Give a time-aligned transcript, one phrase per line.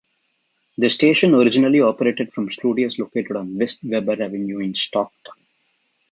[0.79, 5.35] The station originally operated from studios located on West Weber Avenue in Stockton.